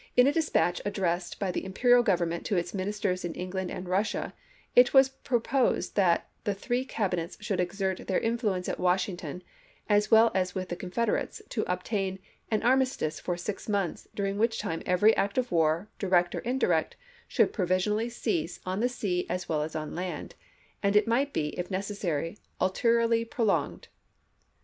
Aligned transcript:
In 0.17 0.25
a 0.25 0.31
S)f 0.31 0.49
1862! 0.49 0.49
dispatch 0.49 0.81
addressed 0.83 1.39
by 1.39 1.51
the 1.51 1.63
Imperial 1.63 2.03
Grovernment 2.03 2.43
to 2.45 2.57
its 2.57 2.73
Ministers 2.73 3.23
in 3.23 3.35
England 3.35 3.69
and 3.69 3.87
Russia 3.87 4.33
it 4.75 4.95
was 4.95 5.09
pro 5.09 5.39
posed 5.39 5.95
that 5.95 6.27
the 6.43 6.55
three 6.55 6.83
Cabinets 6.83 7.37
should 7.39 7.59
exert 7.59 8.07
their 8.07 8.19
influence 8.19 8.67
at 8.67 8.79
Washington, 8.79 9.43
as 9.87 10.09
well 10.09 10.31
as 10.33 10.55
with 10.55 10.69
the 10.69 10.75
Con 10.75 10.89
federates, 10.89 11.39
to 11.49 11.71
obtain" 11.71 12.17
an 12.49 12.63
armistice 12.63 13.19
for 13.19 13.37
six 13.37 13.69
months, 13.69 14.07
during 14.15 14.39
which 14.39 14.57
time 14.57 14.81
every 14.87 15.15
act 15.15 15.37
of 15.37 15.51
war, 15.51 15.87
direct 15.99 16.33
or 16.33 16.39
in 16.39 16.57
direct, 16.57 16.95
should 17.27 17.53
provisionally 17.53 18.09
cease 18.09 18.59
on 18.65 18.79
the 18.79 18.89
sea 18.89 19.27
as 19.29 19.47
well 19.47 19.61
as 19.61 19.75
on 19.75 19.93
land, 19.93 20.33
and 20.81 20.95
it 20.95 21.07
might 21.07 21.31
be, 21.31 21.49
if 21.59 21.69
necessary, 21.69 22.39
ulteriorly 22.59 23.23
prolonged." 23.23 23.87